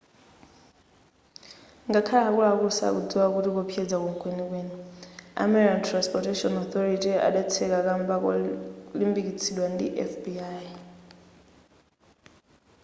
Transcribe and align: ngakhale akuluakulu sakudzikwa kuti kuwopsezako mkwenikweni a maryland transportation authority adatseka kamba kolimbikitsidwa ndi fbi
ngakhale 1.89 2.21
akuluakulu 2.27 2.71
sakudzikwa 2.77 3.33
kuti 3.35 3.49
kuwopsezako 3.51 4.05
mkwenikweni 4.13 4.75
a 5.41 5.43
maryland 5.51 5.85
transportation 5.89 6.53
authority 6.63 7.11
adatseka 7.27 7.77
kamba 7.87 8.13
kolimbikitsidwa 8.23 9.65
ndi 9.73 9.85
fbi 10.11 10.33